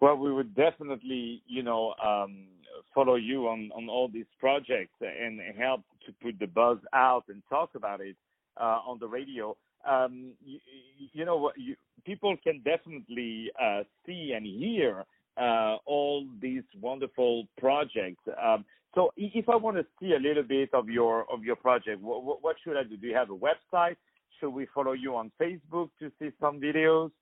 Well, 0.00 0.16
we 0.16 0.32
would 0.32 0.54
definitely, 0.54 1.42
you 1.46 1.62
know, 1.62 1.94
um, 2.04 2.46
follow 2.94 3.16
you 3.16 3.48
on 3.48 3.70
on 3.74 3.88
all 3.88 4.08
these 4.08 4.26
projects 4.38 4.94
and 5.00 5.40
help 5.58 5.82
to 6.06 6.12
put 6.22 6.38
the 6.38 6.46
buzz 6.46 6.78
out 6.94 7.24
and 7.28 7.42
talk 7.50 7.70
about 7.74 8.00
it 8.00 8.16
uh, 8.56 8.80
on 8.86 8.98
the 9.00 9.08
radio 9.08 9.56
um, 9.86 10.32
you, 10.44 10.58
you 11.12 11.24
know, 11.24 11.52
you, 11.56 11.76
people 12.04 12.36
can 12.42 12.62
definitely 12.64 13.50
uh, 13.60 13.82
see 14.06 14.32
and 14.34 14.46
hear 14.46 15.04
uh, 15.36 15.76
all 15.86 16.26
these 16.40 16.62
wonderful 16.80 17.46
projects. 17.58 18.22
Um, 18.42 18.64
So 18.98 19.12
if 19.16 19.48
I 19.48 19.54
want 19.54 19.76
to 19.76 19.86
see 20.00 20.14
a 20.14 20.18
little 20.18 20.42
bit 20.42 20.70
of 20.72 20.88
your 20.88 21.24
of 21.32 21.44
your 21.44 21.54
project, 21.54 22.02
what, 22.02 22.42
what 22.42 22.56
should 22.64 22.76
I 22.76 22.82
do? 22.82 22.96
Do 22.96 23.06
you 23.06 23.14
have 23.14 23.30
a 23.30 23.32
website? 23.32 23.94
Should 24.40 24.48
we 24.48 24.66
follow 24.74 24.90
you 24.90 25.14
on 25.14 25.30
Facebook 25.40 25.90
to 26.00 26.10
see 26.18 26.30
some 26.40 26.60
videos? 26.60 27.12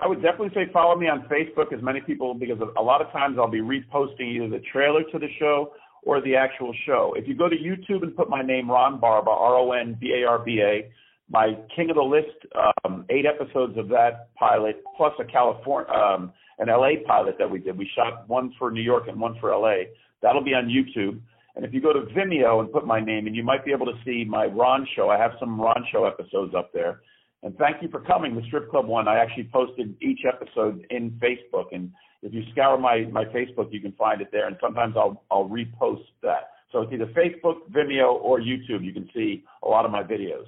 I 0.00 0.08
would 0.08 0.20
definitely 0.22 0.50
say 0.56 0.72
follow 0.72 0.96
me 0.96 1.06
on 1.06 1.28
Facebook, 1.30 1.72
as 1.72 1.80
many 1.84 2.00
people, 2.00 2.34
because 2.34 2.58
a 2.76 2.82
lot 2.82 3.00
of 3.00 3.12
times 3.12 3.36
I'll 3.38 3.48
be 3.48 3.60
reposting 3.60 4.34
either 4.34 4.48
the 4.48 4.62
trailer 4.72 5.04
to 5.12 5.18
the 5.20 5.28
show 5.38 5.72
or 6.02 6.20
the 6.20 6.34
actual 6.34 6.74
show. 6.84 7.14
If 7.16 7.28
you 7.28 7.36
go 7.36 7.48
to 7.48 7.54
YouTube 7.54 8.02
and 8.02 8.16
put 8.16 8.28
my 8.28 8.42
name, 8.42 8.68
Ron 8.68 8.98
Barba, 8.98 9.30
R 9.30 9.54
O 9.54 9.70
N 9.70 9.96
B 10.00 10.20
A 10.20 10.28
R 10.28 10.40
B 10.40 10.62
A, 10.62 10.90
my 11.30 11.56
King 11.76 11.90
of 11.90 11.96
the 11.96 12.02
List, 12.02 12.44
um, 12.84 13.06
eight 13.10 13.24
episodes 13.24 13.78
of 13.78 13.86
that 13.90 14.34
pilot, 14.34 14.82
plus 14.96 15.12
a 15.20 15.24
California, 15.24 15.88
um, 15.92 16.32
an 16.58 16.66
LA 16.66 17.06
pilot 17.06 17.36
that 17.38 17.48
we 17.48 17.60
did. 17.60 17.78
We 17.78 17.88
shot 17.94 18.28
one 18.28 18.52
for 18.58 18.72
New 18.72 18.82
York 18.82 19.04
and 19.06 19.20
one 19.20 19.36
for 19.40 19.56
LA. 19.56 19.84
That'll 20.26 20.42
be 20.42 20.54
on 20.54 20.66
YouTube. 20.66 21.20
And 21.54 21.64
if 21.64 21.72
you 21.72 21.80
go 21.80 21.92
to 21.92 22.00
Vimeo 22.12 22.58
and 22.58 22.72
put 22.72 22.84
my 22.84 22.98
name 22.98 23.28
in, 23.28 23.34
you 23.36 23.44
might 23.44 23.64
be 23.64 23.70
able 23.70 23.86
to 23.86 23.92
see 24.04 24.24
my 24.28 24.46
Ron 24.46 24.84
show. 24.96 25.08
I 25.08 25.16
have 25.18 25.30
some 25.38 25.60
Ron 25.60 25.86
show 25.92 26.04
episodes 26.04 26.52
up 26.52 26.72
there. 26.74 27.02
And 27.44 27.56
thank 27.58 27.80
you 27.80 27.88
for 27.88 28.00
coming. 28.00 28.34
The 28.34 28.42
strip 28.48 28.68
club 28.68 28.88
one, 28.88 29.06
I 29.06 29.20
actually 29.20 29.48
posted 29.52 29.94
each 30.02 30.22
episode 30.26 30.84
in 30.90 31.12
Facebook. 31.22 31.66
And 31.70 31.92
if 32.22 32.34
you 32.34 32.42
scour 32.50 32.76
my, 32.76 33.04
my 33.12 33.24
Facebook, 33.26 33.72
you 33.72 33.80
can 33.80 33.92
find 33.92 34.20
it 34.20 34.30
there. 34.32 34.48
And 34.48 34.56
sometimes 34.60 34.96
I'll, 34.96 35.22
I'll 35.30 35.48
repost 35.48 36.06
that. 36.24 36.50
So 36.72 36.80
it's 36.82 36.92
either 36.92 37.06
Facebook, 37.06 37.58
Vimeo, 37.70 38.20
or 38.20 38.40
YouTube. 38.40 38.82
You 38.82 38.92
can 38.92 39.08
see 39.14 39.44
a 39.62 39.68
lot 39.68 39.84
of 39.84 39.92
my 39.92 40.02
videos. 40.02 40.46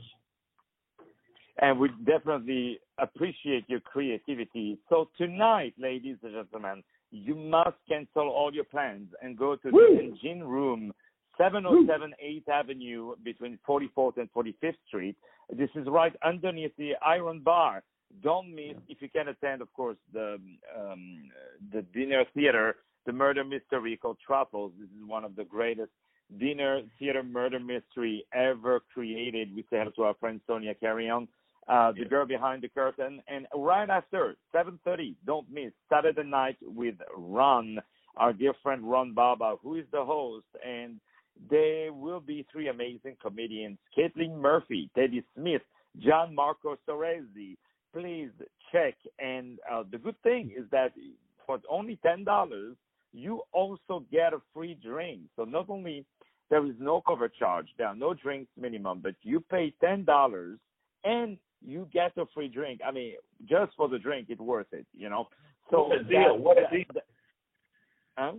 And 1.61 1.79
we 1.79 1.91
definitely 2.05 2.79
appreciate 2.99 3.65
your 3.69 3.81
creativity. 3.81 4.79
So 4.89 5.09
tonight, 5.19 5.75
ladies 5.79 6.17
and 6.23 6.33
gentlemen, 6.33 6.85
you 7.11 7.35
must 7.35 7.77
cancel 7.89 8.29
all 8.29 8.55
your 8.55 8.65
plans 8.65 9.09
and 9.23 9.37
go 9.37 9.57
to 9.57 9.71
Woo! 9.71 9.97
the 9.97 10.03
engine 10.03 10.45
room 10.45 10.93
707 11.37 12.15
8th 12.25 12.49
Avenue 12.49 13.15
between 13.25 13.59
44th 13.69 14.19
and 14.19 14.29
45th 14.33 14.75
Street. 14.87 15.17
This 15.51 15.71
is 15.75 15.87
right 15.89 16.15
underneath 16.25 16.73
the 16.77 16.93
Iron 17.05 17.41
Bar. 17.41 17.83
Don't 18.23 18.55
miss 18.55 18.75
if 18.89 19.01
you 19.01 19.09
can 19.09 19.29
attend, 19.29 19.63
of 19.63 19.73
course, 19.75 19.97
the 20.13 20.39
um, 20.79 21.31
the 21.73 21.83
dinner 21.95 22.25
theater, 22.35 22.77
the 23.07 23.13
murder 23.13 23.45
mystery 23.45 23.97
called 23.97 24.17
Truffles. 24.25 24.73
This 24.79 24.89
is 24.89 25.07
one 25.07 25.25
of 25.25 25.37
the 25.37 25.45
greatest 25.45 25.91
dinner 26.39 26.83
theater 26.99 27.23
murder 27.23 27.61
mystery 27.61 28.25
ever 28.35 28.81
created. 28.93 29.55
We 29.55 29.63
say 29.63 29.79
hello 29.79 29.91
to 29.97 30.03
our 30.05 30.15
friend 30.15 30.41
Sonia 30.47 30.75
Carrion, 30.75 31.29
uh, 31.69 31.93
the 31.93 32.05
girl 32.05 32.27
behind 32.27 32.63
the 32.63 32.69
curtain. 32.69 33.23
And 33.29 33.47
right 33.55 33.89
after 33.89 34.37
7:30, 34.55 35.15
don't 35.27 35.51
miss 35.51 35.73
Saturday 35.89 36.25
night 36.25 36.57
with 36.63 36.97
Ron, 37.17 37.79
our 38.17 38.33
dear 38.33 38.55
friend 38.63 38.91
Ron 38.91 39.13
Barba, 39.13 39.57
who 39.63 39.77
is 39.77 39.85
the 39.93 40.05
host 40.05 40.47
and 40.65 41.01
there 41.51 41.93
will 41.93 42.21
be 42.21 42.47
three 42.51 42.69
amazing 42.69 43.17
comedians 43.23 43.79
Caitlin 43.97 44.37
Murphy, 44.37 44.91
Teddy 44.95 45.23
Smith, 45.35 45.63
Gianmarco 46.01 46.77
Soresi. 46.89 47.57
Please 47.93 48.31
check. 48.73 48.95
And 49.19 49.59
uh, 49.71 49.85
the 49.91 49.99
good 49.99 50.21
thing 50.23 50.53
is 50.57 50.65
that 50.71 50.93
for 51.47 51.61
only 51.71 51.99
$10, 52.05 52.75
you 53.13 53.43
also 53.53 54.05
get 54.13 54.35
a 54.35 54.41
free 54.53 54.77
drink. 54.83 55.21
So 55.37 55.45
not 55.45 55.71
only 55.71 56.05
there 56.51 56.65
is 56.67 56.75
no 56.79 57.01
cover 57.07 57.29
charge, 57.29 57.69
there 57.79 57.87
are 57.87 57.97
no 57.97 58.15
drinks 58.15 58.51
minimum, 58.61 59.01
but 59.03 59.15
you 59.23 59.41
pay 59.41 59.73
$10 59.83 60.59
and 61.05 61.39
you 61.65 61.89
get 61.93 62.17
a 62.17 62.25
free 62.35 62.49
drink. 62.49 62.81
I 62.87 62.91
mean, 62.91 63.15
just 63.49 63.73
for 63.77 63.89
the 63.89 63.99
drink, 63.99 64.27
it's 64.31 64.41
worth 64.41 64.73
it, 64.73 64.87
you 64.93 65.09
know. 65.09 65.29
So 65.71 65.89
what 65.89 65.99
a 65.99 66.05
deal! 66.05 66.39
What 66.39 66.59
a 66.59 66.75
deal! 66.75 66.85
That, 66.95 67.05
huh? 68.17 68.33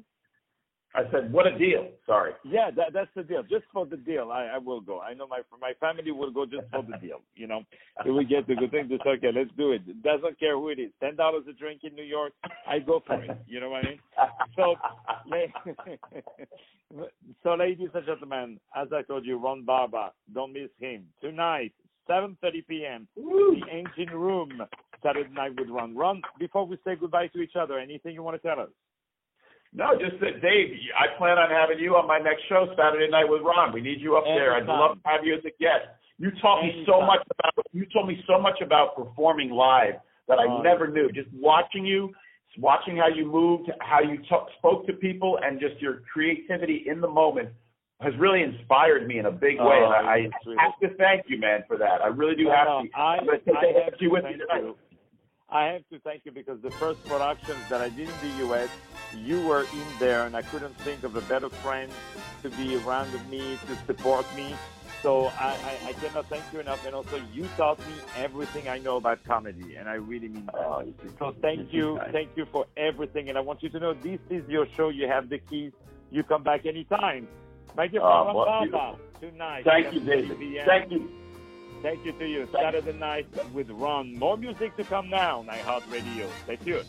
I 0.95 1.03
said, 1.11 1.31
what 1.31 1.45
a 1.45 1.55
deal. 1.55 1.87
Sorry. 2.07 2.31
Yeah, 2.43 2.71
that, 2.75 2.93
that's 2.93 3.11
the 3.15 3.21
deal. 3.21 3.43
Just 3.43 3.65
for 3.71 3.85
the 3.85 3.97
deal, 3.97 4.31
I, 4.31 4.45
I 4.55 4.57
will 4.57 4.81
go. 4.81 4.99
I 4.99 5.13
know 5.13 5.27
my 5.27 5.41
my 5.61 5.73
family 5.79 6.11
will 6.11 6.31
go 6.31 6.47
just 6.47 6.67
for 6.71 6.81
the 6.81 6.97
deal. 6.97 7.21
You 7.35 7.45
know, 7.45 7.61
if 8.03 8.13
we 8.13 8.25
get 8.25 8.47
the 8.47 8.55
good 8.55 8.71
thing, 8.71 8.89
just 8.89 9.05
okay, 9.05 9.29
let's 9.33 9.51
do 9.55 9.71
it. 9.71 10.01
Doesn't 10.01 10.39
care 10.39 10.55
who 10.55 10.69
it 10.69 10.79
is. 10.79 10.91
Ten 10.99 11.15
dollars 11.15 11.43
a 11.47 11.53
drink 11.53 11.81
in 11.83 11.93
New 11.93 12.03
York, 12.03 12.33
I 12.67 12.79
go 12.79 13.03
for 13.05 13.21
it. 13.21 13.29
You 13.45 13.59
know 13.59 13.69
what 13.69 13.85
I 13.85 13.89
mean? 13.89 13.99
So, 14.55 14.75
so 17.43 17.53
ladies 17.53 17.89
and 17.93 18.05
gentlemen, 18.05 18.59
as 18.75 18.87
I 18.91 19.03
told 19.03 19.25
you, 19.25 19.37
Ron 19.37 19.63
Barba, 19.63 20.11
don't 20.33 20.53
miss 20.53 20.69
him 20.79 21.05
tonight, 21.21 21.73
7:30 22.09 22.67
p.m. 22.67 23.07
The 23.15 23.61
Engine 23.71 24.17
Room, 24.17 24.49
Saturday 25.03 25.29
night 25.31 25.51
with 25.57 25.69
Ron. 25.69 25.95
Ron, 25.95 26.21
before 26.39 26.65
we 26.65 26.77
say 26.83 26.95
goodbye 26.99 27.27
to 27.27 27.39
each 27.39 27.55
other, 27.59 27.77
anything 27.77 28.13
you 28.13 28.23
want 28.23 28.41
to 28.41 28.47
tell 28.47 28.59
us? 28.59 28.69
No, 29.71 29.93
just 29.99 30.19
that, 30.21 30.41
Dave. 30.41 30.73
I 30.97 31.15
plan 31.17 31.37
on 31.37 31.51
having 31.51 31.77
you 31.77 31.95
on 31.95 32.07
my 32.07 32.17
next 32.17 32.41
show 32.49 32.65
Saturday 32.75 33.09
night 33.11 33.29
with 33.29 33.41
Ron. 33.43 33.71
We 33.71 33.81
need 33.81 34.01
you 34.01 34.17
up 34.17 34.23
Anytime. 34.25 34.39
there. 34.39 34.55
I'd 34.55 34.65
love 34.65 34.97
to 34.97 35.01
have 35.05 35.21
you 35.23 35.35
as 35.35 35.45
a 35.45 35.53
guest. 35.61 35.85
You 36.17 36.31
taught 36.41 36.63
Anytime. 36.63 36.79
me 36.79 36.85
so 36.87 37.01
much 37.05 37.21
about. 37.37 37.65
You 37.71 37.85
told 37.93 38.07
me 38.07 38.17
so 38.27 38.41
much 38.41 38.59
about 38.61 38.95
performing 38.95 39.51
live 39.51 39.95
that 40.27 40.39
I 40.39 40.63
never 40.63 40.87
knew. 40.87 41.11
Just 41.11 41.29
watching 41.33 41.85
you, 41.85 42.11
watching 42.57 42.97
how 42.97 43.07
you 43.07 43.25
moved, 43.29 43.69
how 43.79 44.01
you 44.01 44.17
talk, 44.27 44.47
spoke 44.57 44.87
to 44.87 44.93
people, 44.93 45.37
and 45.43 45.59
just 45.59 45.79
your 45.79 46.01
creativity 46.11 46.85
in 46.87 46.99
the 46.99 47.07
moment 47.07 47.49
has 48.01 48.13
really 48.17 48.41
inspired 48.41 49.07
me 49.07 49.19
in 49.19 49.25
a 49.25 49.31
big 49.31 49.59
way. 49.59 49.65
Oh, 49.81 49.93
and 49.97 50.07
I, 50.07 50.29
I 50.57 50.63
have 50.63 50.79
to 50.81 50.95
thank 50.97 51.25
you, 51.27 51.37
man, 51.39 51.63
for 51.67 51.77
that. 51.77 52.01
I 52.01 52.07
really 52.07 52.35
do 52.35 52.49
have 52.49 52.67
no, 52.67 52.83
to. 52.83 52.89
I, 52.95 53.01
I, 53.01 53.15
I 53.15 53.83
have 53.83 53.97
to 53.97 54.21
thank 54.21 54.39
you. 54.39 54.75
I 55.51 55.65
have 55.65 55.81
to 55.91 55.99
thank 55.99 56.21
you 56.25 56.31
because 56.31 56.61
the 56.61 56.71
first 56.71 57.03
productions 57.05 57.57
that 57.69 57.81
I 57.81 57.89
did 57.89 58.07
in 58.07 58.15
the 58.21 58.37
U.S., 58.45 58.69
you 59.17 59.41
were 59.41 59.63
in 59.63 59.85
there, 59.99 60.27
and 60.27 60.37
I 60.37 60.43
couldn't 60.43 60.77
think 60.77 61.03
of 61.03 61.15
a 61.15 61.21
better 61.21 61.49
friend 61.49 61.91
to 62.43 62.49
be 62.51 62.75
around 62.77 63.11
me 63.29 63.57
to 63.67 63.75
support 63.87 64.25
me. 64.35 64.55
So 65.01 65.25
I, 65.39 65.57
I, 65.63 65.89
I 65.89 65.93
cannot 65.93 66.27
thank 66.27 66.43
you 66.53 66.59
enough. 66.59 66.85
And 66.85 66.93
also, 66.93 67.19
you 67.33 67.47
taught 67.57 67.79
me 67.79 67.93
everything 68.15 68.69
I 68.69 68.77
know 68.77 68.97
about 68.97 69.23
comedy, 69.23 69.75
and 69.75 69.89
I 69.89 69.95
really 69.95 70.27
mean 70.27 70.45
that. 70.45 70.55
Oh, 70.55 70.83
so 71.17 71.35
thank 71.41 71.73
you, 71.73 71.95
nice. 71.95 72.11
thank 72.11 72.29
you 72.35 72.45
for 72.51 72.67
everything. 72.77 73.29
And 73.29 73.37
I 73.37 73.41
want 73.41 73.63
you 73.63 73.69
to 73.69 73.79
know 73.79 73.93
this 73.93 74.19
is 74.29 74.47
your 74.47 74.67
show. 74.77 74.89
You 74.89 75.07
have 75.07 75.29
the 75.29 75.39
keys. 75.39 75.71
You 76.11 76.23
come 76.23 76.43
back 76.43 76.65
anytime. 76.65 77.27
My 77.79 77.87
dear 77.87 78.01
oh, 78.03 78.33
well, 78.35 78.99
tonight. 79.21 79.63
Thank 79.63 79.93
you, 79.93 80.01
David. 80.01 80.37
Thank 80.65 80.91
you. 80.91 81.09
Thank 81.81 82.03
you 82.03 82.11
to 82.11 82.27
you. 82.27 82.45
Saturday 82.51 82.91
night 82.91 83.25
with 83.53 83.69
Ron. 83.69 84.19
More 84.19 84.35
music 84.35 84.75
to 84.75 84.83
come 84.83 85.09
now 85.09 85.39
on 85.39 85.47
iHeartRadio. 85.47 86.27
Stay 86.43 86.57
tuned. 86.57 86.85